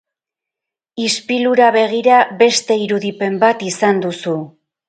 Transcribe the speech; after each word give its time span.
Ispilura 1.07 1.69
begira 1.77 2.17
beste 2.41 2.81
irudipen 2.87 3.41
bat 3.47 3.65
izan 3.73 4.05
duzu. 4.09 4.37